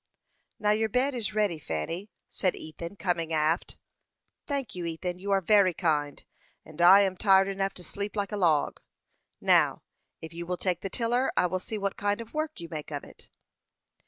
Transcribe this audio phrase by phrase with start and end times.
[0.57, 3.77] "Now your bed is ready, Fanny," said Ethan, coming aft.
[4.47, 6.25] "Thank you, Ethan; you are very kind,
[6.65, 8.81] and I am tired enough to sleep like a log.
[9.39, 9.83] Now,
[10.19, 12.89] if you will take the tiller, I will see what kind of work you make
[12.89, 13.29] of it."